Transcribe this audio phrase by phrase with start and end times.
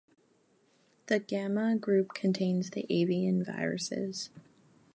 [1.05, 4.31] The Gamma group contains the avian viruses.